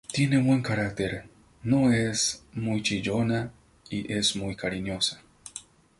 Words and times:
Tiene 0.11 0.39
un 0.39 0.47
buen 0.47 0.61
carácter, 0.63 1.29
no 1.61 1.93
es 1.93 2.43
muy 2.53 2.81
chillona 2.81 3.51
y 3.87 4.11
es 4.11 4.35
muy 4.35 4.55
cariñosa. 4.55 5.21